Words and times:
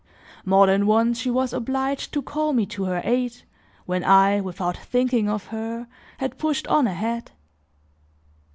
More 0.45 0.65
than 0.65 0.87
once, 0.87 1.19
she 1.19 1.29
was 1.29 1.53
obliged 1.53 2.11
to 2.13 2.23
call 2.23 2.53
me 2.53 2.65
to 2.65 2.85
her 2.85 3.01
aid 3.05 3.43
when 3.85 4.03
I, 4.03 4.41
without 4.41 4.75
thinking 4.75 5.29
of 5.29 5.45
her, 5.53 5.87
had 6.17 6.39
pushed 6.39 6.65
on 6.65 6.87
ahead. 6.87 7.29